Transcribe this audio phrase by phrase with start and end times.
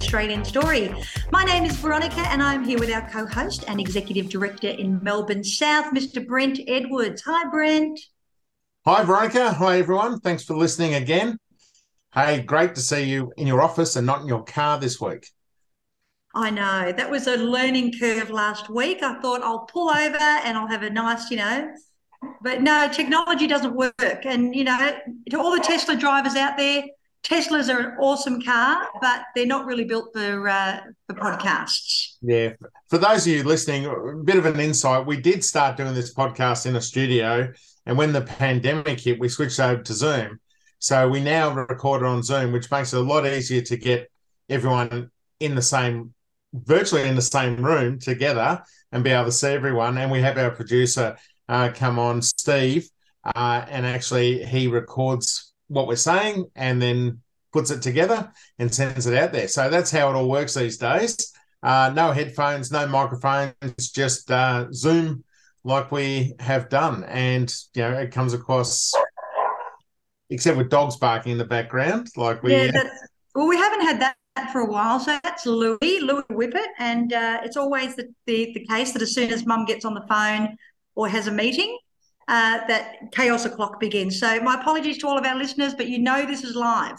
[0.00, 0.90] Australian Story.
[1.30, 4.98] My name is Veronica, and I'm here with our co host and executive director in
[5.02, 6.26] Melbourne South, Mr.
[6.26, 7.20] Brent Edwards.
[7.26, 8.00] Hi, Brent.
[8.86, 9.52] Hi, Veronica.
[9.52, 10.18] Hi, everyone.
[10.20, 11.38] Thanks for listening again.
[12.14, 15.28] Hey, great to see you in your office and not in your car this week.
[16.34, 19.02] I know that was a learning curve last week.
[19.02, 21.74] I thought I'll pull over and I'll have a nice, you know,
[22.40, 24.24] but no, technology doesn't work.
[24.24, 24.98] And, you know,
[25.28, 26.84] to all the Tesla drivers out there,
[27.22, 32.16] Teslas are an awesome car, but they're not really built for uh, for podcasts.
[32.22, 32.54] Yeah.
[32.88, 35.06] For those of you listening, a bit of an insight.
[35.06, 37.52] We did start doing this podcast in a studio,
[37.86, 40.40] and when the pandemic hit, we switched over to Zoom.
[40.78, 44.10] So we now record on Zoom, which makes it a lot easier to get
[44.48, 46.14] everyone in the same,
[46.54, 49.98] virtually in the same room together, and be able to see everyone.
[49.98, 51.16] And we have our producer
[51.50, 52.88] uh, come on, Steve,
[53.24, 57.20] uh, and actually he records what we're saying and then
[57.52, 59.48] puts it together and sends it out there.
[59.48, 61.32] So that's how it all works these days.
[61.62, 65.24] Uh, no headphones, no microphones, just uh, Zoom
[65.62, 67.04] like we have done.
[67.04, 68.92] And, you know, it comes across,
[70.30, 72.52] except with dogs barking in the background, like we.
[72.52, 72.70] Yeah,
[73.34, 74.16] well, we haven't had that
[74.52, 74.98] for a while.
[74.98, 76.66] So that's Louis, Louis Whippet.
[76.78, 79.94] And uh, it's always the, the, the case that as soon as mum gets on
[79.94, 80.56] the phone,
[80.96, 81.78] or has a meeting,
[82.30, 84.20] uh, that chaos o'clock begins.
[84.20, 86.98] So my apologies to all of our listeners, but you know this is live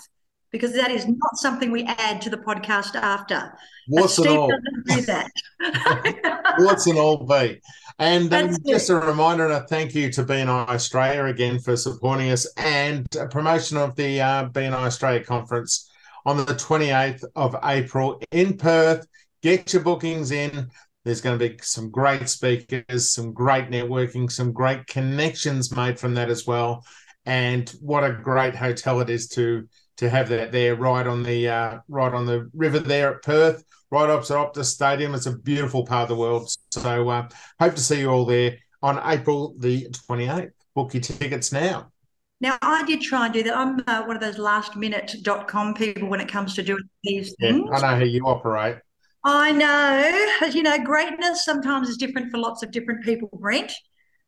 [0.52, 3.58] because that is not something we add to the podcast after.
[3.88, 4.52] What's it all?
[4.88, 5.32] do that.
[6.58, 7.62] What's an all be?
[7.98, 12.30] And um, just a reminder and a thank you to BNI Australia again for supporting
[12.30, 15.90] us and a promotion of the uh, BNI Australia conference
[16.26, 19.08] on the 28th of April in Perth.
[19.42, 20.70] Get your bookings in.
[21.04, 26.14] There's going to be some great speakers, some great networking, some great connections made from
[26.16, 26.86] that as well.
[27.26, 29.68] And what a great hotel it is to
[29.98, 33.64] to have that there right on the uh, right on the river there at Perth,
[33.92, 35.14] right opposite Optus Stadium.
[35.14, 36.50] It's a beautiful part of the world.
[36.72, 37.30] So uh,
[37.60, 40.52] hope to see you all there on April the 28th.
[40.74, 41.92] Book your tickets now.
[42.40, 43.56] Now, I did try and do that.
[43.56, 47.70] I'm uh, one of those last minute.com people when it comes to doing these things.
[47.72, 48.78] I know how you operate.
[49.24, 53.72] I know, you know, greatness sometimes is different for lots of different people, Brent.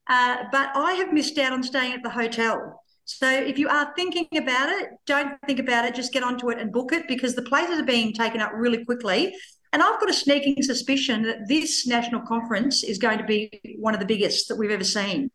[0.08, 2.82] Uh, but I have missed out on staying at the hotel.
[3.06, 5.96] So if you are thinking about it, don't think about it.
[5.96, 8.86] Just get onto it and book it because the places are being taken up really
[8.86, 9.36] quickly.
[9.74, 13.96] And I've got a sneaking suspicion that this national conference is going to be one
[13.96, 15.32] of the biggest that we've ever seen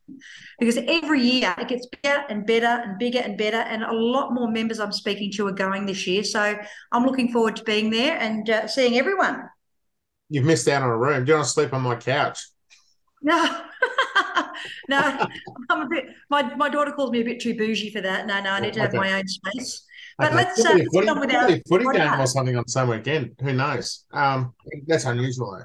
[0.60, 3.56] because every year it gets better and better and bigger and better.
[3.56, 6.22] And a lot more members I'm speaking to are going this year.
[6.22, 6.56] So
[6.92, 9.42] I'm looking forward to being there and uh, seeing everyone.
[10.30, 11.24] You've missed out on a room.
[11.24, 12.38] Do you want to sleep on my couch?
[13.20, 13.60] No.
[14.88, 15.26] no,
[15.70, 16.06] I'm a bit.
[16.30, 18.28] My, my daughter calls me a bit too bougie for that.
[18.28, 19.84] No, no, I need to have my own space.
[20.18, 23.36] But let's uh, footy, on with our footy game or something on some weekend.
[23.40, 24.04] Who knows?
[24.12, 24.52] Um,
[24.86, 25.64] that's unusual though.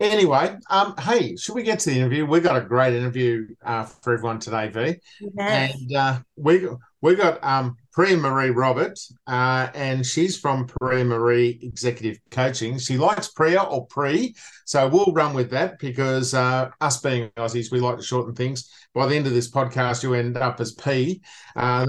[0.00, 2.26] Anyway, um, hey, should we get to the interview?
[2.26, 4.96] We got a great interview uh, for everyone today, V.
[5.38, 5.72] Yes.
[5.72, 6.66] And uh, we
[7.00, 8.98] we got um, Priya Marie Robert,
[9.28, 12.76] uh, and she's from Priya Marie Executive Coaching.
[12.78, 17.70] She likes Priya or Pre, so we'll run with that because uh, us being Aussies,
[17.70, 18.68] we like to shorten things.
[18.94, 21.22] By the end of this podcast, you end up as P.
[21.54, 21.86] Uh,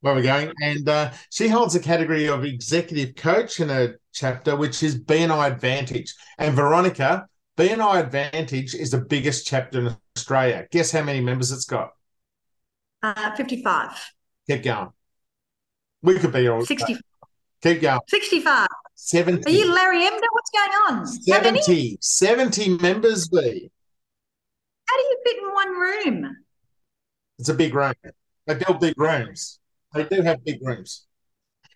[0.00, 0.52] where we're going.
[0.62, 5.52] And uh, she holds a category of executive coach in a chapter, which is BNI
[5.52, 6.14] Advantage.
[6.38, 7.26] And Veronica,
[7.56, 10.66] BNI Advantage is the biggest chapter in Australia.
[10.70, 11.90] Guess how many members it's got?
[13.02, 13.90] Uh, 55.
[14.48, 14.88] Keep going.
[16.02, 16.96] We could be all 60.
[17.62, 18.00] Keep going.
[18.08, 18.68] 65.
[18.94, 19.46] 70.
[19.46, 20.20] Are you Larry Emdur?
[20.32, 21.06] What's going on?
[21.06, 21.98] 70.
[22.00, 23.70] 70 members, B.
[24.86, 26.36] How do you fit in one room?
[27.38, 27.94] It's a big room.
[28.46, 29.60] They build big rooms.
[29.94, 31.06] They do have big rooms.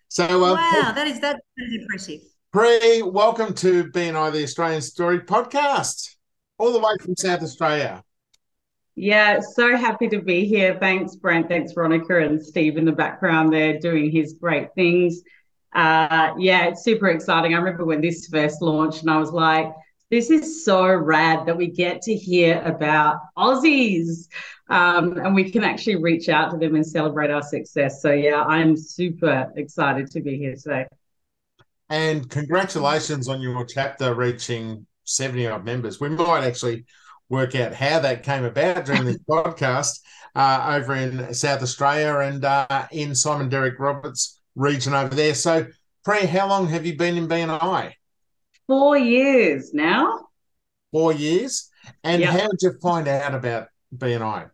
[0.07, 2.21] So uh, wow, that is that is impressive.
[2.51, 6.15] Pre, welcome to BNI the Australian Story podcast,
[6.59, 8.03] all the way from South Australia.
[8.95, 10.77] Yeah, so happy to be here.
[10.79, 11.47] Thanks, Brent.
[11.47, 15.23] Thanks, Veronica, and Steve in the background there doing his great things.
[15.73, 17.55] Uh, yeah, it's super exciting.
[17.55, 19.73] I remember when this first launched, and I was like,
[20.13, 24.27] this is so rad that we get to hear about Aussies
[24.69, 27.99] um, and we can actually reach out to them and celebrate our success.
[27.99, 30.85] So, yeah, I'm super excited to be here today.
[31.89, 35.99] And congratulations on your chapter reaching 70 odd members.
[35.99, 36.85] We might actually
[37.29, 39.99] work out how that came about during this podcast
[40.35, 45.33] uh, over in South Australia and uh, in Simon Derek Roberts region over there.
[45.33, 45.65] So,
[46.05, 47.93] Pre, how long have you been in BNI?
[48.67, 50.27] Four years now.
[50.91, 51.69] Four years.
[52.03, 52.31] And yep.
[52.31, 54.49] how did you find out about BNI?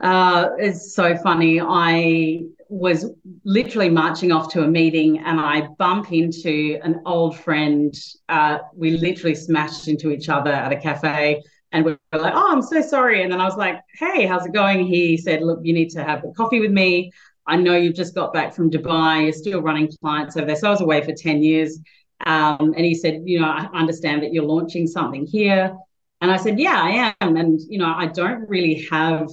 [0.00, 1.60] Uh, it's so funny.
[1.60, 3.06] I was
[3.44, 7.94] literally marching off to a meeting and I bump into an old friend.
[8.28, 12.52] Uh, we literally smashed into each other at a cafe and we were like, oh,
[12.52, 13.22] I'm so sorry.
[13.22, 14.86] And then I was like, hey, how's it going?
[14.86, 17.12] He said, look, you need to have a coffee with me.
[17.46, 19.24] I know you've just got back from Dubai.
[19.24, 20.56] You're still running clients over there.
[20.56, 21.78] So I was away for 10 years.
[22.24, 25.76] Um, and he said, you know, I understand that you're launching something here.
[26.20, 27.36] And I said, yeah, I am.
[27.36, 29.28] And, you know, I don't really have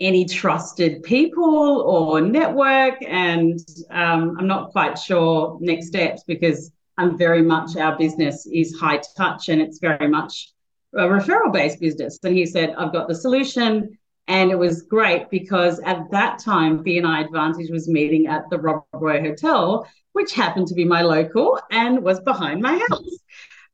[0.00, 2.96] any trusted people or network.
[3.02, 3.58] And
[3.90, 9.00] um, I'm not quite sure next steps because I'm very much, our business is high
[9.16, 10.52] touch and it's very much
[10.94, 12.18] a referral based business.
[12.22, 13.98] And he said, I've got the solution.
[14.26, 18.84] And it was great because at that time, BNI Advantage was meeting at the Rob
[18.94, 23.18] Roy Hotel, which happened to be my local and was behind my house.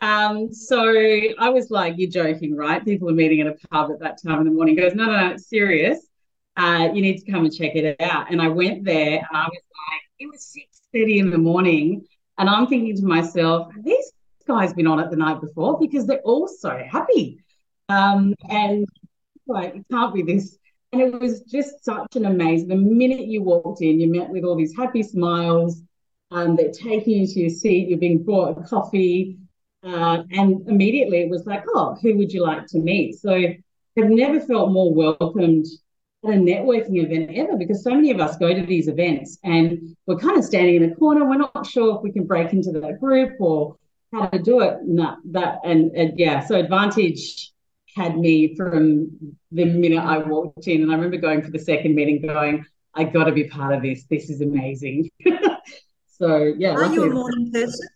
[0.00, 0.80] Um, so
[1.38, 4.38] I was like, "You're joking, right?" People were meeting at a pub at that time
[4.40, 4.74] in the morning.
[4.74, 5.98] He goes, "No, no, no, it's serious.
[6.56, 9.44] Uh, you need to come and check it out." And I went there, and I
[9.44, 12.06] was like, "It was six thirty in the morning,"
[12.38, 14.12] and I'm thinking to myself, "These
[14.48, 17.38] guys been on it the night before because they're all so happy."
[17.90, 18.86] Um, and
[19.46, 20.56] like, it can't be this.
[20.92, 22.68] And it was just such an amazing.
[22.68, 25.82] The minute you walked in, you met with all these happy smiles.
[26.30, 27.88] Um, they're taking you to your seat.
[27.88, 29.38] You're being brought a coffee,
[29.82, 33.56] uh, and immediately it was like, "Oh, who would you like to meet?" So I've
[33.96, 35.66] never felt more welcomed
[36.24, 39.96] at a networking event ever because so many of us go to these events and
[40.06, 41.24] we're kind of standing in a corner.
[41.24, 43.76] We're not sure if we can break into that group or
[44.12, 44.78] how to do it.
[44.84, 47.52] No, that and, and yeah, so Advantage
[47.96, 50.82] had me from the minute I walked in.
[50.82, 53.82] And I remember going for the second meeting going, I got to be part of
[53.82, 54.04] this.
[54.04, 55.10] This is amazing.
[56.20, 56.74] so, yeah.
[56.74, 57.88] Are you a morning person?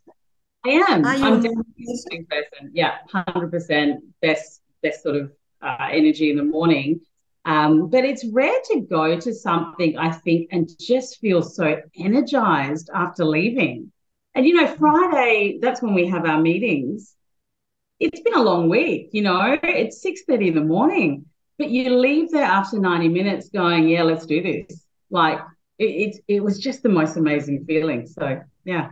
[0.64, 1.04] I am.
[1.04, 2.26] Are you I'm a morning person?
[2.30, 2.70] person?
[2.72, 5.32] Yeah, 100% best, best sort of
[5.62, 7.00] uh, energy in the morning.
[7.44, 12.90] Um, but it's rare to go to something, I think, and just feel so energized
[12.94, 13.92] after leaving.
[14.34, 17.14] And, you know, Friday, that's when we have our meetings
[18.00, 21.26] it's been a long week, you know, it's 6.30 in the morning,
[21.58, 24.84] but you leave there after 90 minutes going, yeah, let's do this.
[25.10, 25.40] Like
[25.78, 28.06] it, it, it was just the most amazing feeling.
[28.06, 28.90] So, yeah.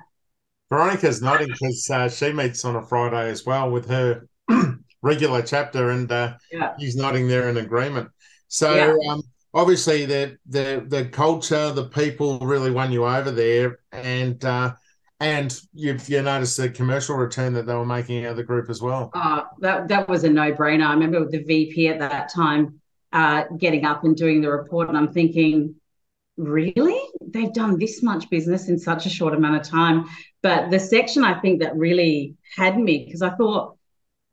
[0.71, 4.27] Veronica's nodding because uh, she meets on a Friday as well with her
[5.03, 6.75] regular chapter, and uh, yeah.
[6.79, 8.09] he's nodding there in agreement.
[8.49, 9.13] So, yeah.
[9.13, 14.73] um, obviously, the the the culture, the people really won you over there, and uh,
[15.21, 18.71] and you've you noticed the commercial return that they were making out of the group
[18.71, 19.11] as well.
[19.15, 20.87] Uh, that that was a no brainer.
[20.87, 22.81] I remember the VP at that time
[23.13, 25.75] uh, getting up and doing the report, and I'm thinking,
[26.37, 30.07] really, they've done this much business in such a short amount of time.
[30.43, 33.77] But the section I think that really had me because I thought,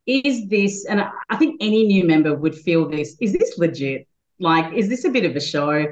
[0.06, 0.86] is this?
[0.86, 3.16] And I think any new member would feel this.
[3.20, 4.08] Is this legit?
[4.38, 5.86] Like, is this a bit of a show?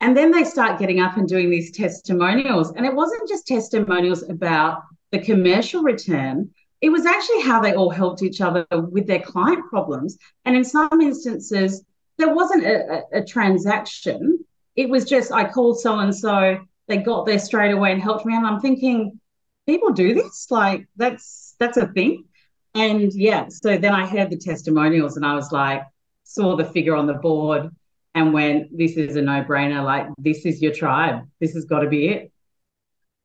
[0.00, 2.72] And then they start getting up and doing these testimonials.
[2.72, 7.90] And it wasn't just testimonials about the commercial return, it was actually how they all
[7.90, 10.16] helped each other with their client problems.
[10.44, 11.84] And in some instances,
[12.18, 14.44] there wasn't a, a, a transaction.
[14.78, 18.24] It was just, I called so and so, they got there straight away and helped
[18.24, 18.36] me.
[18.36, 19.18] And I'm thinking,
[19.66, 20.46] people do this?
[20.52, 22.26] Like, that's that's a thing.
[22.76, 25.82] And yeah, so then I heard the testimonials and I was like,
[26.22, 27.70] saw the figure on the board
[28.14, 29.84] and went, this is a no brainer.
[29.84, 31.28] Like, this is your tribe.
[31.40, 32.32] This has got to be it.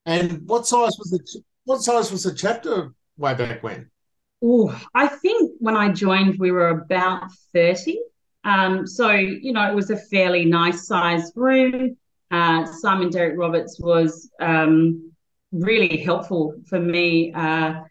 [0.07, 3.91] And what size was the what size was the chapter way back when?
[4.41, 7.99] Oh, I think when I joined, we were about 30.
[8.43, 11.97] Um, so, you know, it was a fairly nice sized room.
[12.31, 15.11] Uh, Simon Derek Roberts was um,
[15.51, 17.31] really helpful for me.
[17.33, 17.81] Uh,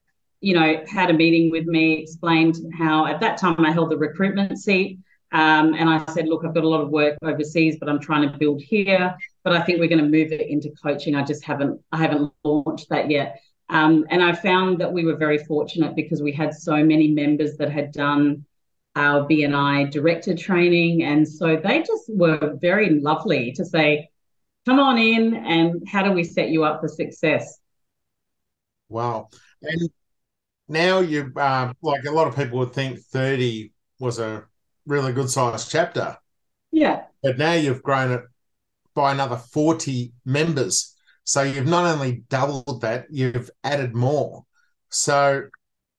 [0.41, 3.97] you know, had a meeting with me, explained how at that time I held the
[3.97, 4.99] recruitment seat.
[5.31, 8.31] Um, and I said, look, I've got a lot of work overseas, but I'm trying
[8.31, 9.17] to build here.
[9.45, 11.15] But I think we're going to move it into coaching.
[11.15, 13.41] I just haven't, I haven't launched that yet.
[13.71, 17.57] Um, and I found that we were very fortunate because we had so many members
[17.57, 18.45] that had done
[18.95, 21.03] our BNI director training.
[21.03, 24.11] And so they just were very lovely to say,
[24.67, 27.59] come on in and how do we set you up for success?
[28.89, 29.29] Wow.
[29.63, 29.91] And
[30.69, 34.45] now you, uh, like a lot of people would think 30 was a
[34.87, 36.17] really good sized chapter.
[36.71, 37.05] Yeah.
[37.23, 38.23] But now you've grown it
[38.95, 40.95] by another 40 members.
[41.25, 44.45] So you've not only doubled that, you've added more.
[44.91, 45.45] So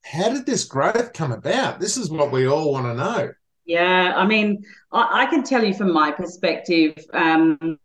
[0.04, 1.80] how did this growth come about?
[1.80, 3.32] This is what we all want to know.
[3.66, 6.96] Yeah, I mean, I, I can tell you from my perspective.
[7.14, 7.80] Um,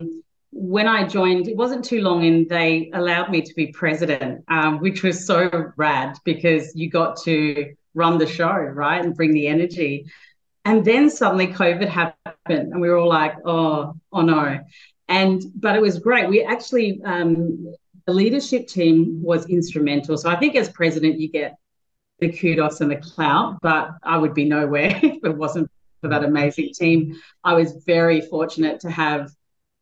[0.50, 4.80] when I joined, it wasn't too long, and they allowed me to be president, um,
[4.80, 9.46] which was so rad because you got to run the show, right, and bring the
[9.46, 10.06] energy.
[10.64, 14.58] And then suddenly COVID happened, and we were all like, "Oh, oh no!"
[15.08, 16.28] And but it was great.
[16.28, 17.72] We actually, um,
[18.06, 20.18] the leadership team was instrumental.
[20.18, 21.56] So I think as president, you get
[22.20, 25.70] the kudos and the clout, but I would be nowhere if it wasn't
[26.00, 27.16] for that amazing team.
[27.44, 29.30] I was very fortunate to have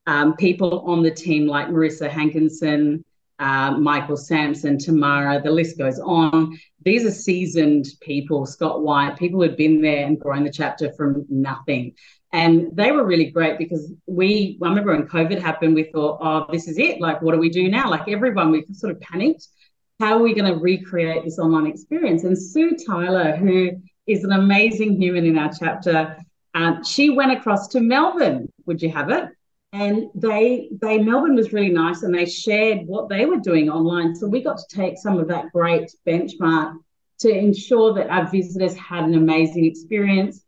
[0.06, 3.04] um, people on the team like Marissa Hankinson,
[3.38, 6.58] uh, Michael Sampson, Tamara, the list goes on.
[6.82, 11.26] These are seasoned people, Scott White, people who'd been there and grown the chapter from
[11.28, 11.94] nothing.
[12.32, 16.46] And they were really great because we, I remember when COVID happened, we thought, oh,
[16.52, 17.00] this is it.
[17.00, 17.90] Like, what do we do now?
[17.90, 19.48] Like, everyone, we sort of panicked
[19.98, 22.24] how are we going to recreate this online experience?
[22.24, 23.70] And Sue Tyler, who
[24.06, 26.16] is an amazing human in our chapter,
[26.54, 28.52] um, she went across to Melbourne.
[28.66, 29.30] Would you have it?
[29.72, 34.14] And they, they Melbourne was really nice, and they shared what they were doing online.
[34.14, 36.76] So we got to take some of that great benchmark
[37.20, 40.42] to ensure that our visitors had an amazing experience.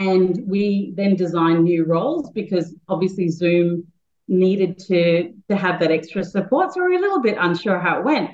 [0.00, 3.86] And we then designed new roles because obviously Zoom
[4.26, 6.72] needed to to have that extra support.
[6.72, 8.30] So we we're a little bit unsure how it went.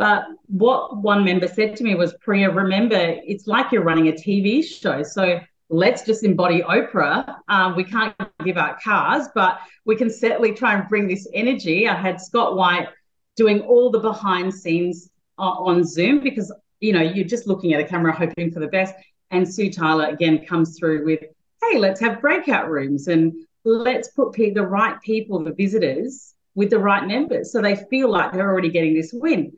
[0.00, 4.12] But what one member said to me was, Priya, remember, it's like you're running a
[4.12, 5.02] TV show.
[5.02, 5.38] So
[5.68, 7.36] let's just embody Oprah.
[7.48, 11.86] Um, we can't give out cars, but we can certainly try and bring this energy.
[11.86, 12.88] I had Scott White
[13.36, 17.84] doing all the behind scenes on Zoom because, you know, you're just looking at a
[17.84, 18.94] camera hoping for the best.
[19.30, 21.20] And Sue Tyler again comes through with,
[21.62, 26.78] hey, let's have breakout rooms and let's put the right people, the visitors, with the
[26.78, 29.52] right members so they feel like they're already getting this win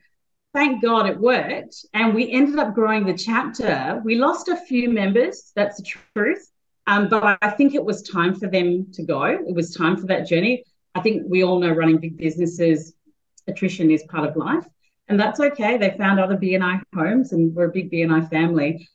[0.52, 1.87] thank God it worked.
[1.94, 4.00] And we ended up growing the chapter.
[4.04, 6.50] We lost a few members, that's the truth.
[6.87, 9.25] Um, but I think it was time for them to go.
[9.25, 10.64] It was time for that journey.
[10.94, 12.94] I think we all know running big businesses,
[13.47, 14.64] attrition is part of life.
[15.09, 15.78] And that's okay.
[15.78, 18.88] They found other BNI homes and we're a big BNI family.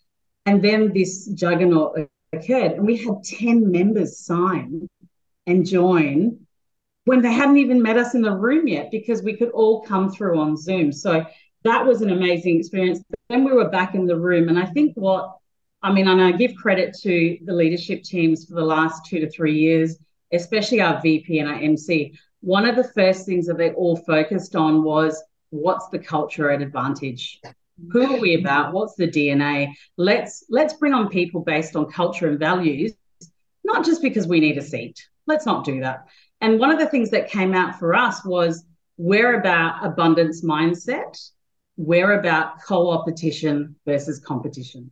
[0.46, 2.74] And then this juggernaut occurred.
[2.74, 4.88] And we had 10 members sign
[5.46, 6.46] and join
[7.06, 10.12] when they hadn't even met us in the room yet because we could all come
[10.12, 10.92] through on Zoom.
[10.92, 11.26] So
[11.68, 13.02] that was an amazing experience.
[13.30, 15.38] Then we were back in the room, and I think what
[15.84, 19.30] I mean, and I give credit to the leadership teams for the last two to
[19.30, 19.98] three years,
[20.34, 22.18] especially our VP and our MC.
[22.42, 26.62] One of the first things that they all focused on was what's the culture at
[26.62, 27.40] advantage?
[27.92, 28.74] Who are we about?
[28.74, 32.94] What's the dna let's let's bring on people based on culture and values
[33.68, 35.08] not just because we need a seat.
[35.28, 36.08] Let's not do that.
[36.42, 38.66] And one of the things that came out for us was
[38.98, 41.20] we're about abundance mindset
[41.78, 44.92] we're about co-opetition versus competition.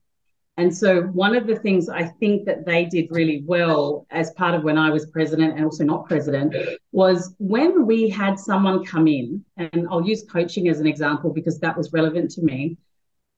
[0.57, 4.55] And so one of the things I think that they did really well as part
[4.55, 6.55] of when I was president and also not president
[6.93, 11.59] was when we had someone come in, and I'll use coaching as an example because
[11.59, 12.77] that was relevant to me.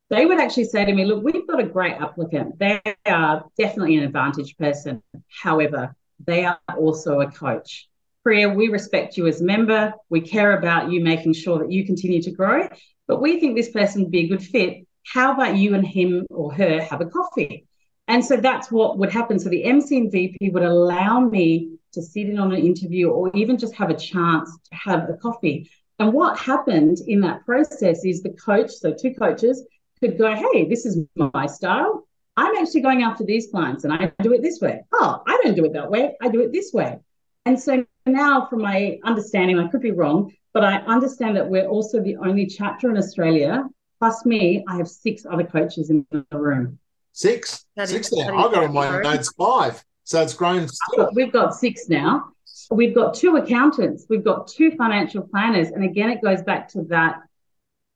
[0.10, 2.60] They would actually say to me, Look, we've got a great applicant.
[2.60, 5.01] They are definitely an advantage person.
[5.27, 7.89] However, they are also a coach.
[8.24, 9.94] Priya, we respect you as a member.
[10.10, 12.68] We care about you making sure that you continue to grow
[13.07, 14.85] but we think this person would be a good fit.
[15.05, 17.65] How about you and him or her have a coffee?
[18.07, 19.39] And so that's what would happen.
[19.39, 23.31] So the MC and VP would allow me to sit in on an interview or
[23.33, 25.69] even just have a chance to have a coffee.
[25.99, 29.65] And what happened in that process is the coach, so two coaches,
[29.99, 32.07] could go, Hey, this is my style.
[32.35, 34.83] I'm actually going after these clients and I do it this way.
[34.93, 36.15] Oh, I don't do it that way.
[36.21, 36.99] I do it this way.
[37.45, 41.67] And so now, from my understanding, I could be wrong, but I understand that we're
[41.67, 43.63] also the only chapter in Australia.
[43.99, 46.79] Plus me, I have six other coaches in the room.
[47.11, 47.67] Six?
[47.75, 48.35] That six is, now.
[48.35, 49.85] I've got on my notes five.
[50.05, 51.11] So it's grown still.
[51.13, 52.29] We've got six now.
[52.71, 54.07] We've got two accountants.
[54.09, 55.67] We've got two financial planners.
[55.67, 57.19] And again, it goes back to that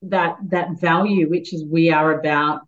[0.03, 2.61] that that value, which is we are about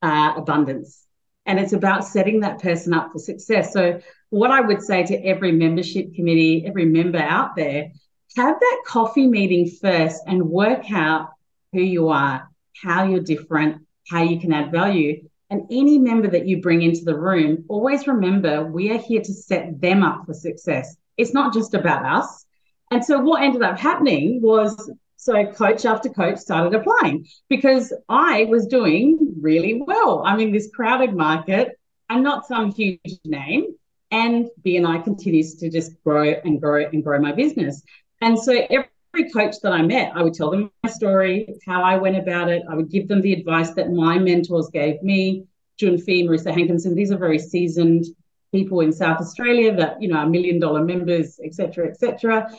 [0.00, 1.04] uh, abundance.
[1.44, 3.74] And it's about setting that person up for success.
[3.74, 7.90] So, what I would say to every membership committee, every member out there,
[8.36, 11.30] have that coffee meeting first and work out
[11.72, 12.48] who you are,
[12.82, 15.28] how you're different, how you can add value.
[15.50, 19.32] And any member that you bring into the room, always remember we are here to
[19.32, 20.96] set them up for success.
[21.16, 22.44] It's not just about us.
[22.90, 28.44] And so what ended up happening was so coach after coach started applying because I
[28.44, 30.22] was doing really well.
[30.24, 31.78] I'm in this crowded market.
[32.08, 33.74] I'm not some huge name.
[34.10, 37.82] And BNI continues to just grow and grow and grow my business.
[38.20, 41.96] And so every coach that I met, I would tell them my story, how I
[41.96, 42.62] went about it.
[42.68, 45.44] I would give them the advice that my mentors gave me.
[45.78, 48.04] Jun Fee, Marissa Hankinson, these are very seasoned
[48.50, 52.50] people in South Australia that, you know, are million dollar members, et cetera, et cetera.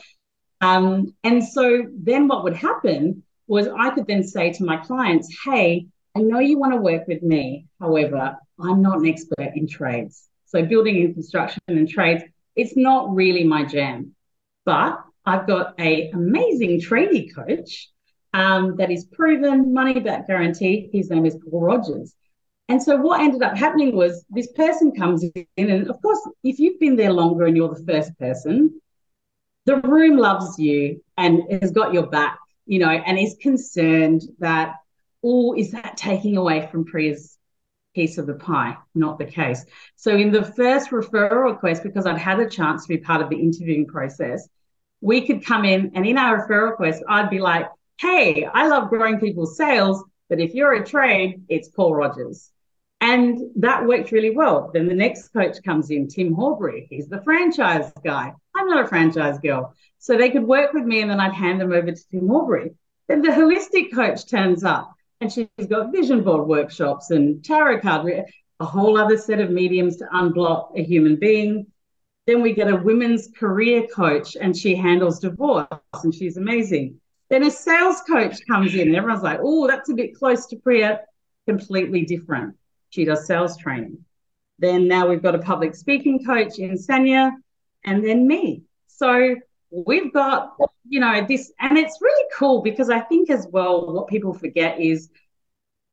[0.62, 5.28] Um, and so then what would happen was I could then say to my clients,
[5.44, 5.86] hey,
[6.16, 7.66] I know you want to work with me.
[7.78, 10.28] However, I'm not an expert in trades.
[10.46, 12.24] So building and construction and trades,
[12.56, 14.14] it's not really my jam.
[14.64, 17.90] But I've got a amazing tradie coach
[18.32, 20.88] um, that is proven money back guarantee.
[20.92, 22.14] His name is Paul Rogers.
[22.68, 26.60] And so what ended up happening was this person comes in, and of course, if
[26.60, 28.80] you've been there longer and you're the first person,
[29.66, 34.76] the room loves you and has got your back, you know, and is concerned that,
[35.24, 37.36] oh, is that taking away from Priya's
[37.92, 38.76] piece of the pie?
[38.94, 39.66] Not the case.
[39.96, 43.30] So in the first referral request, because I'd had a chance to be part of
[43.30, 44.48] the interviewing process,
[45.00, 48.88] we could come in and in our referral request, I'd be like, hey, I love
[48.88, 52.50] growing people's sales, but if you're a trade, it's Paul Rogers.
[53.00, 54.70] And that worked really well.
[54.72, 56.86] Then the next coach comes in, Tim Horbury.
[56.90, 58.34] He's the franchise guy.
[58.54, 59.74] I'm not a franchise girl.
[59.98, 62.74] So they could work with me and then I'd hand them over to Tim Horbury.
[63.08, 68.24] Then the holistic coach turns up and she's got vision board workshops and tarot card,
[68.60, 71.66] a whole other set of mediums to unblock a human being.
[72.30, 75.66] Then we get a women's career coach and she handles divorce
[76.04, 77.00] and she's amazing.
[77.28, 80.56] Then a sales coach comes in and everyone's like, oh, that's a bit close to
[80.56, 81.00] Priya.
[81.48, 82.54] Completely different.
[82.90, 84.04] She does sales training.
[84.60, 87.32] Then now we've got a public speaking coach in Sanya,
[87.84, 88.62] and then me.
[88.86, 89.34] So
[89.72, 90.54] we've got,
[90.88, 94.78] you know, this, and it's really cool because I think as well, what people forget
[94.78, 95.10] is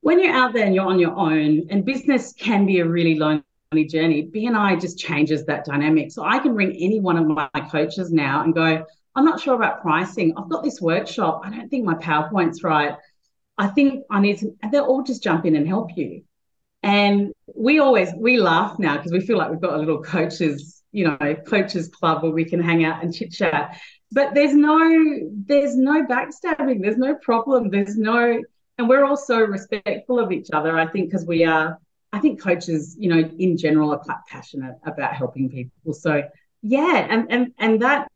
[0.02, 3.16] when you're out there and you're on your own, and business can be a really
[3.16, 3.42] lonely
[3.74, 6.12] journey, BNI just changes that dynamic.
[6.12, 9.56] So I can ring any one of my coaches now and go, I'm not sure
[9.56, 10.34] about pricing.
[10.38, 11.42] I've got this workshop.
[11.44, 12.96] I don't think my PowerPoint's right.
[13.58, 16.24] I think I need to, and they'll all just jump in and help you.
[16.84, 20.84] And we always we laugh now because we feel like we've got a little coaches,
[20.92, 23.80] you know, coaches club where we can hang out and chit chat.
[24.12, 26.82] But there's no there's no backstabbing.
[26.82, 27.70] There's no problem.
[27.72, 28.42] There's no,
[28.78, 30.78] and we're all so respectful of each other.
[30.78, 31.80] I think because we are.
[32.14, 35.94] I think coaches, you know, in general, are quite passionate about helping people.
[35.94, 36.24] So
[36.62, 38.08] yeah, and and and that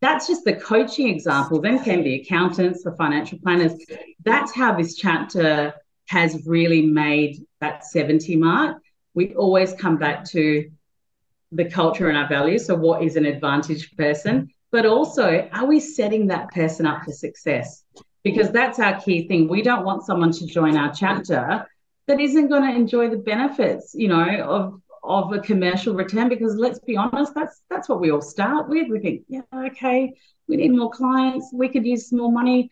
[0.00, 1.60] that's just the coaching example.
[1.60, 3.72] Then can be accountants, the financial planners.
[4.24, 5.74] That's how this chapter
[6.08, 8.78] has really made that 70 mark.
[9.14, 10.70] We always come back to
[11.52, 12.66] the culture and our values.
[12.66, 14.48] So, what is an advantage person?
[14.72, 17.84] But also, are we setting that person up for success?
[18.22, 19.48] Because that's our key thing.
[19.48, 21.66] We don't want someone to join our chapter
[22.10, 26.28] that isn't going to enjoy the benefits, you know, of of a commercial return.
[26.28, 28.88] Because let's be honest, that's that's what we all start with.
[28.90, 30.12] We think, yeah, okay,
[30.48, 31.50] we need more clients.
[31.52, 32.70] We could use some more money.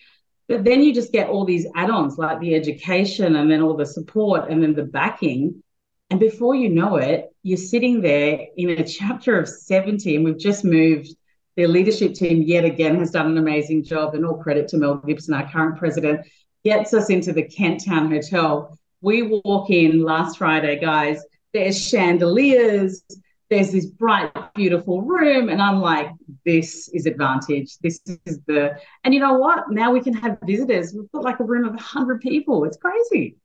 [0.49, 3.77] But then you just get all these add ons like the education and then all
[3.77, 5.63] the support and then the backing.
[6.11, 10.39] And before you know it, you're sitting there in a chapter of 70, and we've
[10.39, 11.09] just moved.
[11.57, 14.97] The leadership team, yet again, has done an amazing job, and all credit to Mel
[14.97, 16.25] Gibson, our current president,
[16.65, 18.78] gets us into the Kent Town Hotel.
[19.01, 21.23] We walk in last Friday, guys.
[21.53, 23.03] There's chandeliers,
[23.51, 25.49] there's this bright, beautiful room.
[25.49, 26.11] And I'm like,
[26.45, 27.79] this is advantage.
[27.79, 29.71] This is the, and you know what?
[29.71, 30.93] Now we can have visitors.
[30.95, 32.65] We've got like a room of 100 people.
[32.65, 33.37] It's crazy.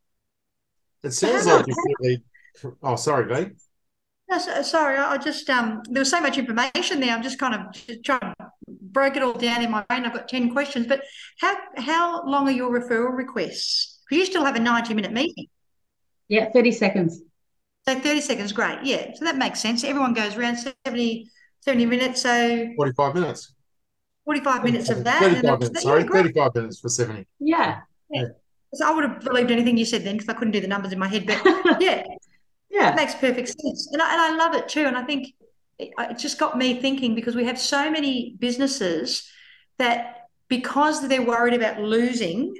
[1.03, 2.23] It sounds like you really,
[2.81, 3.51] oh, sorry, V.
[4.29, 7.11] No, sorry, I just, um, there was so much information there.
[7.11, 8.35] I'm just kind of trying to
[8.67, 10.05] break it all down in my brain.
[10.05, 11.03] I've got 10 questions, but
[11.39, 13.92] how, how long are your referral requests?
[14.13, 15.47] Because you still have a 90 minute meeting.
[16.27, 17.21] Yeah, 30 seconds.
[17.87, 18.83] So 30 seconds, great.
[18.83, 19.11] Yeah.
[19.15, 19.83] So that makes sense.
[19.83, 22.21] Everyone goes around 70, 70 minutes.
[22.21, 23.55] So 45 minutes.
[24.25, 25.19] 45 minutes of that.
[25.19, 26.03] 35 minutes, sorry.
[26.03, 27.25] 35 minutes for 70.
[27.39, 27.81] Yeah.
[28.11, 28.25] yeah.
[28.75, 30.93] So I would have believed anything you said then because I couldn't do the numbers
[30.93, 31.25] in my head.
[31.25, 31.41] But
[31.81, 32.03] yeah,
[32.69, 33.89] yeah, it makes perfect sense.
[33.91, 34.85] And I, and I love it too.
[34.85, 35.33] And I think
[35.79, 39.27] it, it just got me thinking because we have so many businesses
[39.79, 42.53] that because they're worried about losing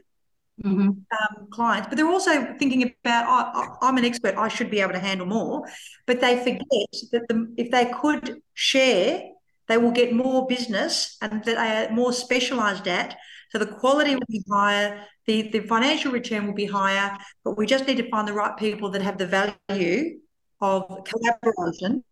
[0.62, 0.90] mm-hmm.
[0.90, 4.94] um, clients, but they're also thinking about, oh, I'm an expert, I should be able
[4.94, 5.68] to handle more.
[6.06, 9.24] But they forget that the, if they could share,
[9.68, 13.18] they will get more business and that they are more specialized at.
[13.52, 17.66] So the quality will be higher, the, the financial return will be higher, but we
[17.66, 20.20] just need to find the right people that have the value
[20.60, 22.04] of collaboration,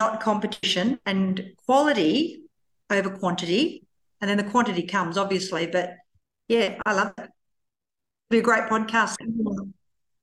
[0.00, 2.42] not competition, and quality
[2.90, 3.84] over quantity.
[4.20, 5.66] And then the quantity comes, obviously.
[5.66, 5.94] But
[6.48, 7.30] yeah, I love it
[8.30, 9.16] be a great podcast.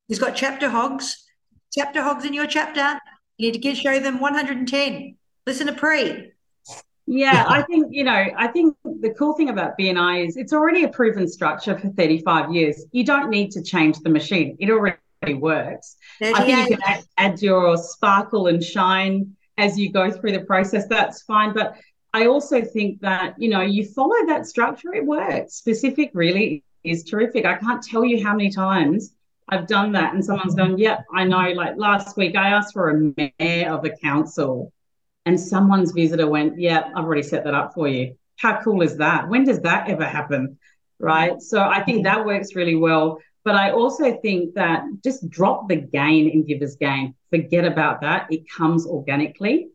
[0.07, 1.23] He's got chapter hogs,
[1.73, 2.99] chapter hogs in your chapter.
[3.37, 5.17] You need to get show them 110.
[5.47, 6.31] Listen to pre.
[7.05, 10.83] Yeah, I think, you know, I think the cool thing about BNI is it's already
[10.83, 12.85] a proven structure for 35 years.
[12.91, 14.55] You don't need to change the machine.
[14.59, 14.97] It already
[15.33, 15.97] works.
[16.21, 20.41] I think you can add, add your sparkle and shine as you go through the
[20.41, 20.87] process.
[20.87, 21.53] That's fine.
[21.53, 21.77] But
[22.13, 25.55] I also think that, you know, you follow that structure, it works.
[25.55, 27.45] Specific really is terrific.
[27.45, 29.13] I can't tell you how many times
[29.49, 31.49] I've done that and someone's gone, yep, I know.
[31.51, 34.71] Like last week, I asked for a mayor of a council
[35.25, 38.15] and someone's visitor went, yeah, I've already set that up for you.
[38.37, 39.29] How cool is that?
[39.29, 40.57] When does that ever happen?
[40.99, 41.41] Right.
[41.41, 43.19] So I think that works really well.
[43.43, 47.15] But I also think that just drop the gain in givers gain.
[47.29, 48.27] Forget about that.
[48.31, 49.69] It comes organically.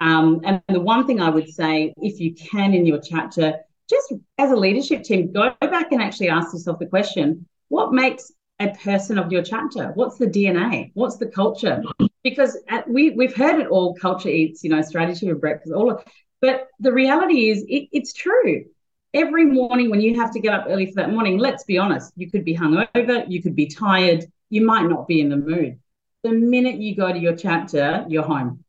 [0.00, 4.14] Um, and the one thing I would say, if you can in your chapter, just
[4.38, 8.68] as a leadership team, go back and actually ask yourself the question what makes a
[8.68, 9.92] person of your chapter?
[9.94, 10.90] What's the DNA?
[10.94, 11.82] What's the culture?
[12.22, 13.94] Because at, we we've heard it all.
[13.94, 15.72] Culture eats, you know, strategy for breakfast.
[15.72, 16.04] All, of,
[16.40, 18.64] but the reality is, it, it's true.
[19.14, 22.12] Every morning when you have to get up early for that morning, let's be honest,
[22.16, 25.80] you could be hungover, you could be tired, you might not be in the mood.
[26.22, 28.62] The minute you go to your chapter, you're home,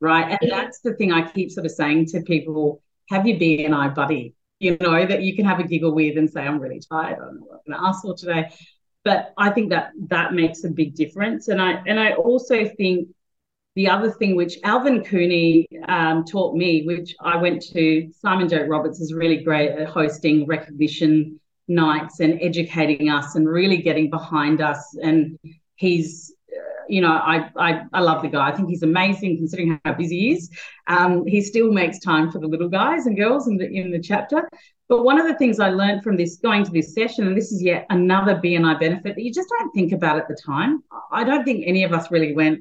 [0.00, 0.38] right?
[0.40, 4.34] And that's the thing I keep sort of saying to people: have your BNI buddy,
[4.60, 7.18] you know, that you can have a giggle with and say, "I'm really tired.
[7.18, 8.50] I don't know what I'm going to ask for today."
[9.04, 11.48] but I think that that makes a big difference.
[11.48, 13.08] And I and I also think
[13.74, 18.68] the other thing which Alvin Cooney um, taught me, which I went to Simon Joke
[18.68, 21.38] Roberts is really great at hosting recognition
[21.68, 24.96] nights and educating us and really getting behind us.
[25.02, 25.38] And
[25.74, 26.33] he's
[26.88, 28.48] you know, I, I I love the guy.
[28.48, 30.50] I think he's amazing considering how busy he is.
[30.86, 34.00] Um, he still makes time for the little guys and girls in the in the
[34.00, 34.48] chapter.
[34.88, 37.52] But one of the things I learned from this going to this session, and this
[37.52, 40.82] is yet another BNI benefit that you just don't think about at the time.
[41.10, 42.60] I don't think any of us really went,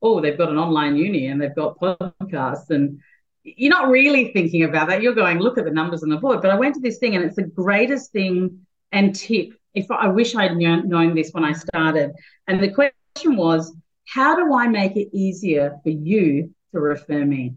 [0.00, 3.00] oh, they've got an online uni and they've got podcasts and
[3.42, 5.02] you're not really thinking about that.
[5.02, 6.40] You're going, look at the numbers on the board.
[6.40, 9.52] But I went to this thing and it's the greatest thing and tip.
[9.74, 12.12] If I wish I'd known this when I started.
[12.46, 13.74] And the question was,
[14.06, 17.54] how do I make it easier for you to refer me?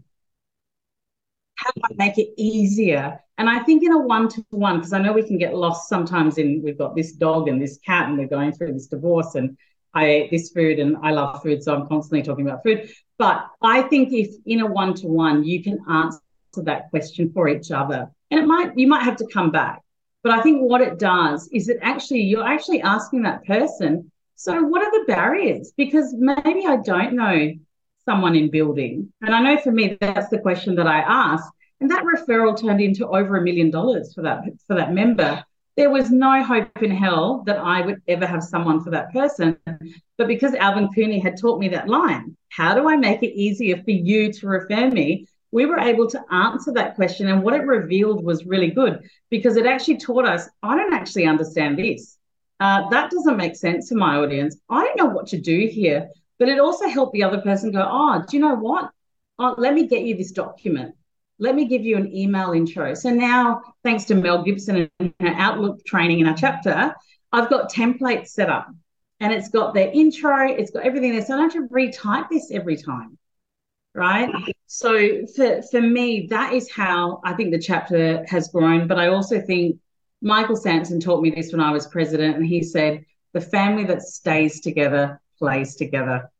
[1.55, 4.93] How do I make it easier and I think in a one to one, because
[4.93, 8.09] I know we can get lost sometimes in we've got this dog and this cat
[8.09, 9.57] and we're going through this divorce and
[9.93, 11.63] I ate this food and I love food.
[11.63, 12.89] So I'm constantly talking about food.
[13.17, 16.19] But I think if in a one to one, you can answer
[16.63, 18.09] that question for each other.
[18.31, 19.83] And it might, you might have to come back.
[20.23, 24.63] But I think what it does is it actually, you're actually asking that person, so
[24.63, 25.73] what are the barriers?
[25.75, 27.53] Because maybe I don't know
[28.05, 29.11] someone in building.
[29.21, 31.43] And I know for me, that's the question that I ask.
[31.81, 35.43] And that referral turned into over a million dollars for that for that member.
[35.75, 39.57] There was no hope in hell that I would ever have someone for that person.
[40.17, 43.81] But because Alvin Cooney had taught me that line, how do I make it easier
[43.83, 45.27] for you to refer me?
[45.51, 47.27] We were able to answer that question.
[47.27, 51.25] And what it revealed was really good because it actually taught us I don't actually
[51.25, 52.17] understand this.
[52.59, 54.57] Uh, that doesn't make sense to my audience.
[54.69, 56.09] I don't know what to do here.
[56.39, 58.91] But it also helped the other person go, oh, do you know what?
[59.39, 60.93] Oh, let me get you this document
[61.39, 62.93] let me give you an email intro.
[62.93, 66.95] So now, thanks to Mel Gibson and her Outlook training in our chapter,
[67.31, 68.67] I've got templates set up
[69.19, 71.25] and it's got their intro, it's got everything there.
[71.25, 73.17] So I don't have to retype this every time.
[73.93, 74.29] Right.
[74.67, 78.87] So for, for me, that is how I think the chapter has grown.
[78.87, 79.79] But I also think
[80.21, 84.01] Michael Sanson taught me this when I was president, and he said, the family that
[84.01, 86.31] stays together plays together.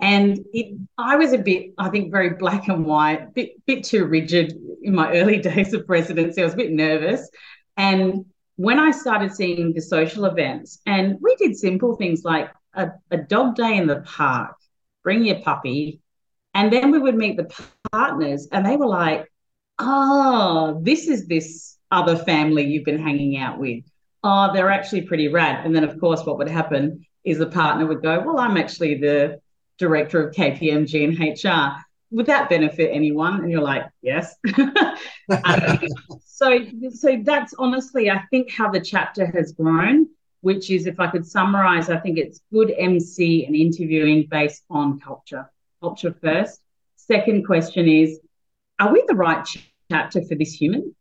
[0.00, 4.04] And it, I was a bit, I think, very black and white, bit, bit too
[4.06, 6.40] rigid in my early days of presidency.
[6.40, 7.28] I was a bit nervous.
[7.76, 12.90] And when I started seeing the social events, and we did simple things like a,
[13.10, 14.56] a dog day in the park,
[15.02, 16.00] bring your puppy.
[16.54, 17.52] And then we would meet the
[17.90, 19.30] partners, and they were like,
[19.78, 23.84] oh, this is this other family you've been hanging out with.
[24.22, 25.64] Oh, they're actually pretty rad.
[25.64, 28.96] And then, of course, what would happen is the partner would go, Well, I'm actually
[28.96, 29.40] the
[29.78, 31.80] director of KPMG and HR.
[32.10, 33.40] Would that benefit anyone?
[33.40, 34.34] And you're like, yes.
[34.58, 35.78] um,
[36.24, 40.08] so, so that's honestly, I think, how the chapter has grown.
[40.42, 45.00] Which is, if I could summarize, I think it's good MC and interviewing based on
[45.00, 45.50] culture.
[45.80, 46.60] Culture first.
[46.96, 48.20] Second question is,
[48.78, 49.46] are we the right
[49.90, 50.94] chapter for this human?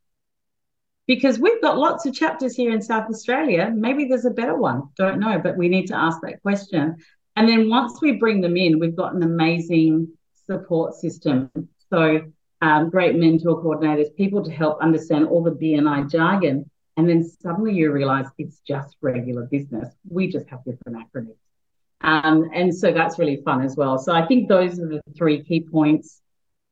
[1.08, 3.72] Because we've got lots of chapters here in South Australia.
[3.74, 4.84] Maybe there's a better one.
[4.98, 6.98] Don't know, but we need to ask that question.
[7.36, 10.10] And then once we bring them in, we've got an amazing
[10.46, 11.50] support system.
[11.90, 12.22] So
[12.62, 16.70] um, great mentor coordinators, people to help understand all the BNI jargon.
[16.96, 19.94] And then suddenly you realize it's just regular business.
[20.10, 21.36] We just have different acronyms.
[22.02, 23.98] Um, and so that's really fun as well.
[23.98, 26.22] So I think those are the three key points.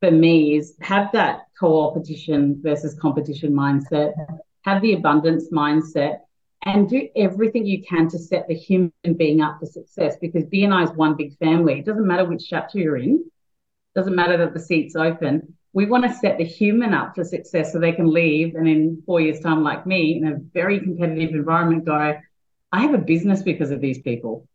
[0.01, 4.13] For me is have that co-opetition versus competition mindset,
[4.63, 6.19] have the abundance mindset,
[6.65, 10.83] and do everything you can to set the human being up for success because BNI
[10.83, 11.79] is one big family.
[11.79, 15.55] It doesn't matter which chapter you're in, it doesn't matter that the seat's open.
[15.73, 19.03] We want to set the human up for success so they can leave and in
[19.05, 22.19] four years' time, like me, in a very competitive environment, go,
[22.73, 24.47] I have a business because of these people.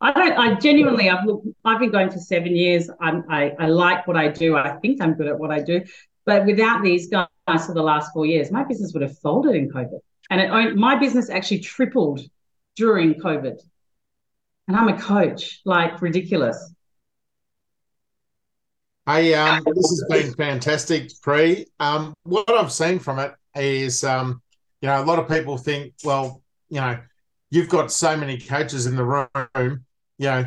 [0.00, 0.32] I don't.
[0.32, 1.10] I genuinely.
[1.10, 1.46] I've looked.
[1.64, 2.90] I've been going for seven years.
[3.00, 4.56] I'm, I I like what I do.
[4.56, 5.82] I think I'm good at what I do.
[6.24, 7.26] But without these guys
[7.66, 10.00] for the last four years, my business would have folded in COVID.
[10.30, 12.20] And it, my business actually tripled
[12.76, 13.58] during COVID.
[14.68, 16.72] And I'm a coach, like ridiculous.
[19.06, 21.66] Hey, um, this has been fantastic, Pri.
[21.80, 24.40] Um, what I've seen from it is, um,
[24.80, 26.96] you know, a lot of people think, well, you know,
[27.50, 29.84] you've got so many coaches in the room,
[30.20, 30.46] you know,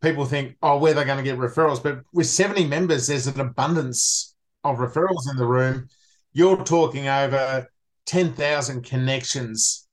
[0.00, 1.82] people think, oh, where they're going to get referrals?
[1.82, 5.88] But with 70 members, there's an abundance of referrals in the room.
[6.32, 7.66] You're talking over
[8.06, 9.88] 10,000 connections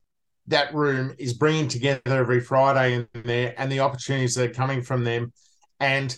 [0.45, 4.83] that room is bringing together every Friday in there and the opportunities that are coming
[4.83, 5.33] from them.
[5.79, 6.15] And,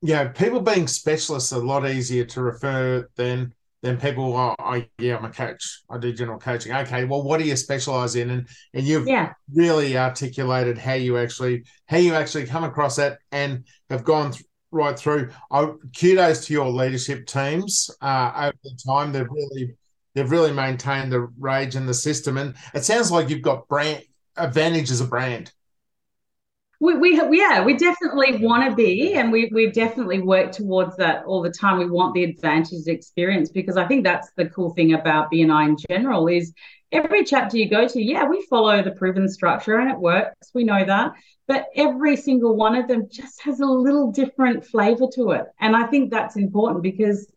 [0.00, 4.54] you know, people being specialists are a lot easier to refer than than people oh,
[4.58, 8.14] I yeah I'm a coach I do general coaching okay well what do you specialize
[8.16, 9.32] in and and you've yeah.
[9.54, 14.44] really articulated how you actually how you actually come across that and have gone th-
[14.70, 19.74] right through I, kudos to your leadership teams uh, over the time they've really
[20.14, 22.36] they've really maintained the rage in the system.
[22.36, 24.02] And it sounds like you've got brand
[24.36, 25.52] advantage as a brand.
[26.82, 31.24] We, we yeah we definitely want to be and we we definitely work towards that
[31.24, 31.78] all the time.
[31.78, 35.76] We want the advantage experience because i think that's the cool thing about bni in
[35.90, 36.54] general is
[36.90, 40.64] every chapter you go to yeah we follow the proven structure and it works we
[40.64, 41.12] know that
[41.46, 45.46] but every single one of them just has a little different flavor to it.
[45.60, 47.30] And i think that's important because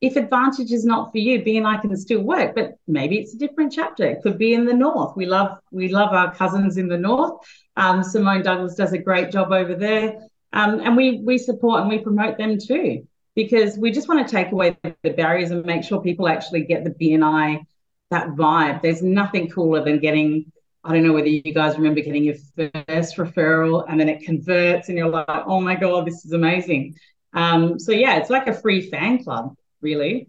[0.00, 3.72] if advantage is not for you, BNI can still work, but maybe it's a different
[3.72, 4.04] chapter.
[4.04, 5.16] It could be in the north.
[5.16, 7.40] We love we love our cousins in the north.
[7.76, 10.20] Um, Simone Douglas does a great job over there,
[10.52, 14.30] um, and we we support and we promote them too because we just want to
[14.30, 17.64] take away the barriers and make sure people actually get the BNI
[18.10, 18.82] that vibe.
[18.82, 20.52] There's nothing cooler than getting.
[20.84, 24.88] I don't know whether you guys remember getting your first referral and then it converts
[24.88, 26.94] and you're like, oh my god, this is amazing.
[27.32, 30.28] Um, so yeah, it's like a free fan club really.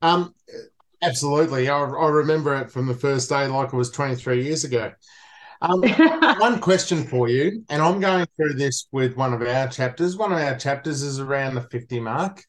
[0.00, 0.34] Um,
[1.02, 1.68] absolutely.
[1.68, 4.92] I, I remember it from the first day, like it was 23 years ago.
[5.60, 5.80] Um,
[6.38, 10.16] one question for you, and I'm going through this with one of our chapters.
[10.16, 12.44] One of our chapters is around the 50 mark,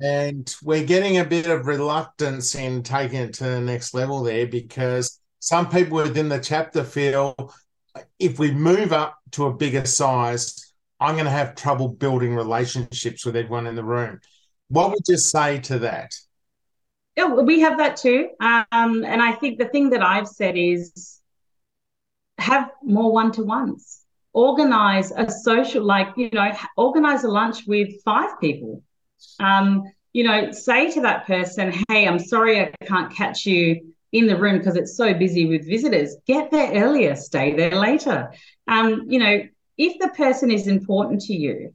[0.00, 4.48] and we're getting a bit of reluctance in taking it to the next level there
[4.48, 7.36] because some people within the chapter feel
[8.18, 13.24] if we move up to a bigger size, I'm going to have trouble building relationships
[13.24, 14.20] with everyone in the room.
[14.72, 16.14] What would you say to that?
[17.14, 18.30] Yeah, we have that too.
[18.40, 21.20] Um, and I think the thing that I've said is
[22.38, 24.00] have more one to ones.
[24.32, 28.82] Organize a social, like, you know, organize a lunch with five people.
[29.38, 34.26] Um, you know, say to that person, hey, I'm sorry I can't catch you in
[34.26, 36.16] the room because it's so busy with visitors.
[36.26, 38.32] Get there earlier, stay there later.
[38.66, 39.42] Um, you know,
[39.76, 41.74] if the person is important to you,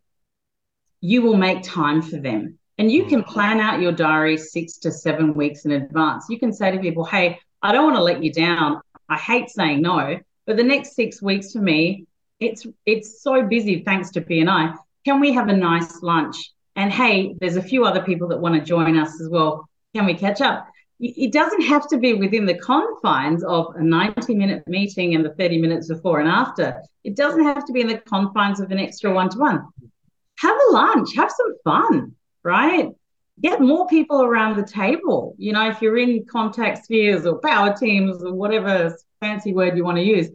[1.00, 2.57] you will make time for them.
[2.78, 3.28] And you can mm.
[3.28, 6.26] plan out your diary six to seven weeks in advance.
[6.30, 8.82] You can say to people, hey, I don't want to let you down.
[9.10, 12.06] I hate saying no, but the next six weeks for me,
[12.40, 14.78] it's it's so busy thanks to BNI.
[15.06, 16.52] Can we have a nice lunch?
[16.76, 19.68] And hey, there's a few other people that want to join us as well.
[19.96, 20.68] Can we catch up?
[21.00, 25.34] It doesn't have to be within the confines of a 90 minute meeting and the
[25.34, 26.82] 30 minutes before and after.
[27.04, 29.68] It doesn't have to be in the confines of an extra one to one.
[30.40, 32.90] Have a lunch, have some fun right?
[33.42, 35.36] Get more people around the table.
[35.38, 39.84] You know, if you're in contact spheres or power teams or whatever fancy word you
[39.84, 40.30] want to use,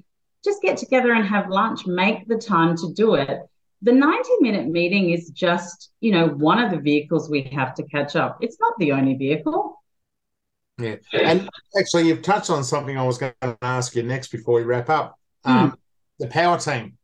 [0.45, 3.41] just get together and have lunch, make the time to do it.
[3.83, 7.83] The 90 minute meeting is just, you know, one of the vehicles we have to
[7.85, 8.39] catch up.
[8.41, 9.83] It's not the only vehicle.
[10.79, 10.97] Yeah.
[11.13, 14.63] And actually, you've touched on something I was going to ask you next before we
[14.63, 15.19] wrap up.
[15.45, 15.77] Um, mm.
[16.19, 16.97] The power team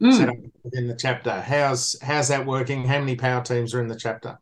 [0.00, 0.12] mm.
[0.12, 1.40] set up within the chapter.
[1.40, 2.84] How's how's that working?
[2.84, 4.38] How many power teams are in the chapter?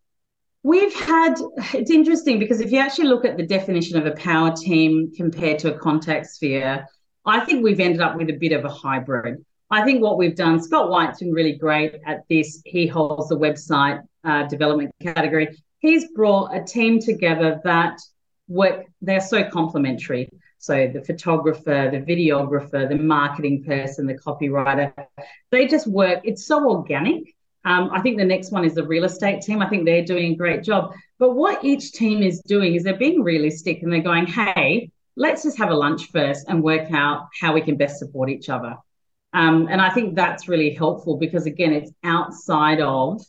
[0.65, 1.35] We've had,
[1.73, 5.61] it's interesting because if you actually look at the definition of a power team compared
[5.61, 6.87] to a contact sphere,
[7.25, 9.45] I think we've ended up with a bit of a hybrid.
[9.71, 12.61] I think what we've done, Scott White's been really great at this.
[12.65, 15.49] He holds the website uh, development category.
[15.79, 18.01] He's brought a team together that
[18.49, 20.29] work, they're so complementary.
[20.59, 24.93] So the photographer, the videographer, the marketing person, the copywriter,
[25.51, 26.21] they just work.
[26.25, 29.61] It's so organic Um, I think the next one is the real estate team.
[29.61, 30.93] I think they're doing a great job.
[31.19, 35.43] But what each team is doing is they're being realistic and they're going, hey, let's
[35.43, 38.77] just have a lunch first and work out how we can best support each other.
[39.33, 43.21] Um, and I think that's really helpful because again, it's outside of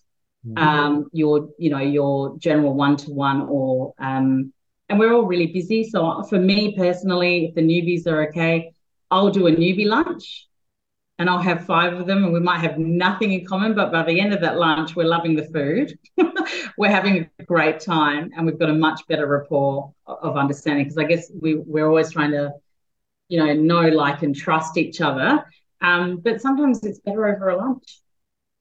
[0.46, 0.58] mm-hmm.
[0.58, 4.54] um, your, you know, your general one-to-one or um,
[4.90, 5.84] and we're all really busy.
[5.84, 8.74] So for me personally, if the newbies are okay,
[9.12, 10.48] I'll do a newbie lunch
[11.20, 14.04] and I'll have five of them and we might have nothing in common, but by
[14.04, 15.98] the end of that lunch, we're loving the food.
[16.78, 20.98] we're having a great time and we've got a much better rapport of understanding because
[20.98, 22.54] I guess we, we're always trying to,
[23.28, 25.46] you know, know, like, and trust each other.
[25.82, 28.02] Um, but sometimes it's better over a lunch.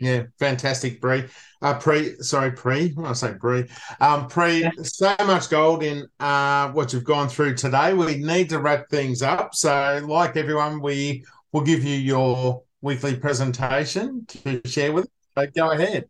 [0.00, 1.24] Yeah, fantastic, Bree.
[1.60, 2.90] Uh, Pri, sorry, Pri.
[2.90, 3.64] When I say Bree.
[4.00, 4.70] Um, Pri, yeah.
[4.82, 7.94] so much gold in uh, what you've gone through today.
[7.94, 9.54] We need to wrap things up.
[9.54, 15.10] So, like everyone, we will give you your weekly presentation to share with us.
[15.36, 16.08] So go ahead.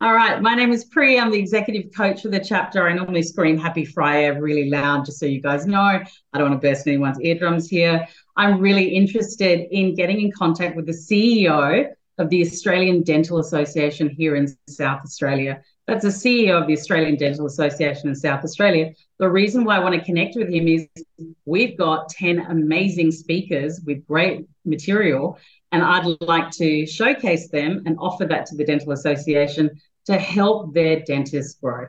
[0.00, 0.40] All right.
[0.40, 1.18] My name is Pri.
[1.18, 2.88] I'm the executive coach for the chapter.
[2.88, 5.78] I normally scream Happy Friday really loud, just so you guys know.
[5.78, 8.08] I don't want to burst anyone's eardrums here.
[8.36, 14.10] I'm really interested in getting in contact with the CEO of the Australian Dental Association
[14.10, 15.62] here in South Australia.
[15.86, 18.92] That's the CEO of the Australian Dental Association in South Australia.
[19.18, 20.86] The reason why I want to connect with him is
[21.46, 25.38] we've got 10 amazing speakers with great material,
[25.72, 29.70] and I'd like to showcase them and offer that to the Dental Association
[30.04, 31.86] to help their dentists grow.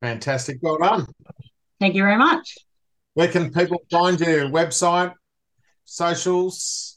[0.00, 0.58] Fantastic.
[0.62, 1.06] Well done.
[1.78, 2.56] Thank you very much.
[3.12, 4.48] Where can people find you?
[4.48, 5.12] Website,
[5.84, 6.93] socials?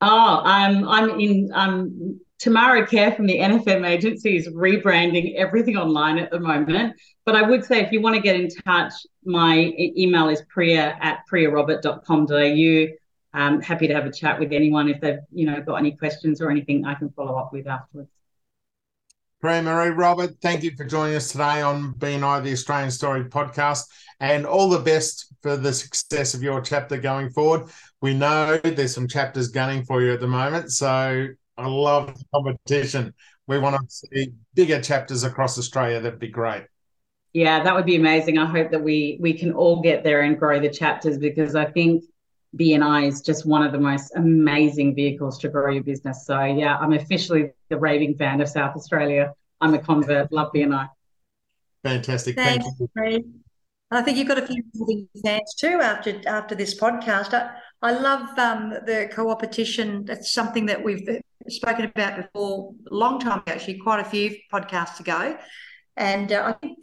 [0.00, 6.18] Oh, um, I'm in um, Tamara Care from the NFM agency is rebranding everything online
[6.18, 6.94] at the moment.
[7.24, 8.92] But I would say if you want to get in touch,
[9.24, 12.94] my email is priya at priyarobert.com.au.
[13.34, 16.40] I'm happy to have a chat with anyone if they've you know got any questions
[16.40, 18.10] or anything I can follow up with afterwards.
[19.40, 23.84] Priya Marie Robert, thank you for joining us today on BNI, the Australian Story podcast,
[24.18, 27.68] and all the best for the success of your chapter going forward.
[28.00, 32.24] We know there's some chapters gunning for you at the moment, so I love the
[32.32, 33.12] competition.
[33.46, 36.00] We want to see bigger chapters across Australia.
[36.00, 36.64] That'd be great.
[37.32, 38.38] Yeah, that would be amazing.
[38.38, 41.66] I hope that we we can all get there and grow the chapters because I
[41.66, 42.04] think
[42.56, 46.24] BNI is just one of the most amazing vehicles to grow your business.
[46.24, 49.34] So yeah, I'm officially the raving fan of South Australia.
[49.60, 50.32] I'm a convert.
[50.32, 50.88] Love BNI.
[51.84, 52.36] Fantastic.
[52.36, 53.34] Thanks, Thank you.
[53.90, 54.62] I think you've got a few
[55.24, 57.32] fans too after after this podcast.
[57.34, 60.04] I, I love um, the co-opetition.
[60.04, 61.06] That's something that we've
[61.48, 65.36] spoken about before, a long time ago, actually, quite a few podcasts ago.
[65.96, 66.78] And uh, I think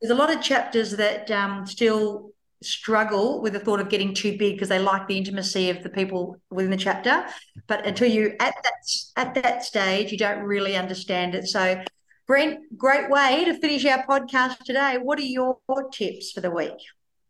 [0.00, 2.30] there's a lot of chapters that um, still
[2.62, 5.90] struggle with the thought of getting too big because they like the intimacy of the
[5.90, 7.26] people within the chapter
[7.66, 8.72] but until you at that
[9.16, 11.78] at that stage you don't really understand it so
[12.26, 15.58] brent great way to finish our podcast today what are your
[15.92, 16.78] tips for the week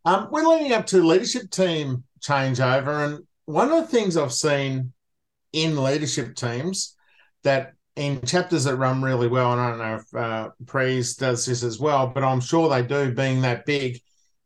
[0.06, 4.92] um, we're leading up to leadership team changeover and one of the things i've seen
[5.52, 6.96] in leadership teams
[7.42, 11.44] that in chapters that run really well and i don't know if uh, Pri's does
[11.44, 14.00] this as well but i'm sure they do being that big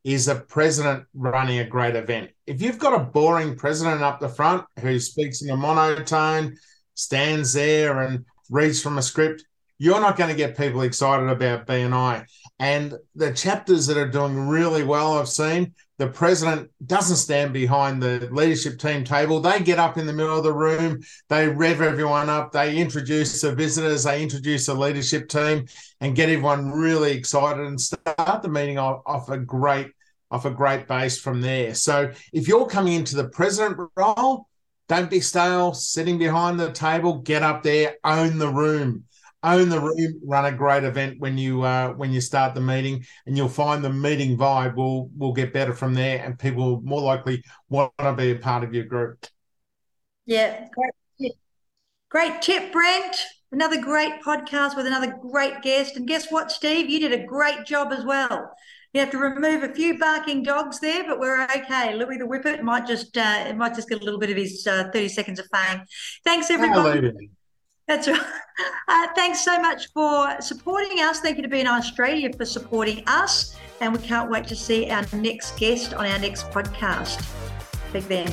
[0.04, 2.30] is a president running a great event.
[2.46, 6.56] If you've got a boring president up the front who speaks in a monotone,
[6.94, 9.44] stands there and reads from a script,
[9.78, 12.24] you're not going to get people excited about BNI.
[12.60, 18.02] And the chapters that are doing really well, I've seen, the president doesn't stand behind
[18.02, 19.40] the leadership team table.
[19.40, 23.40] They get up in the middle of the room, they rev everyone up, they introduce
[23.40, 25.66] the visitors, they introduce the leadership team,
[26.02, 29.92] and get everyone really excited and start the meeting off, off a great
[30.30, 31.74] off a great base from there.
[31.74, 34.46] So if you're coming into the president role,
[34.86, 37.18] don't be stale, sitting behind the table.
[37.18, 39.04] Get up there, own the room
[39.42, 43.04] own the room, run a great event when you uh, when you start the meeting,
[43.26, 47.00] and you'll find the meeting vibe will will get better from there, and people more
[47.00, 49.26] likely want to be a part of your group.
[50.26, 51.32] Yeah, great tip.
[52.10, 53.16] Great tip, Brent.
[53.52, 56.88] Another great podcast with another great guest, and guess what, Steve?
[56.88, 58.52] You did a great job as well.
[58.92, 61.94] You have to remove a few barking dogs there, but we're okay.
[61.94, 64.66] Louis the Whippet might just uh, it might just get a little bit of his
[64.66, 65.82] uh, thirty seconds of fame.
[66.24, 67.30] Thanks, everybody.
[67.90, 68.22] That's right.
[68.86, 71.18] Uh, thanks so much for supporting us.
[71.18, 73.56] Thank you to BNI Australia for supporting us.
[73.80, 77.26] And we can't wait to see our next guest on our next podcast.
[77.92, 78.32] Big then.